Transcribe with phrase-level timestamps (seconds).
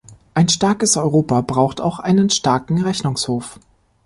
[0.33, 3.59] Ein starkes Europa braucht auch einen starken Rechnungshof.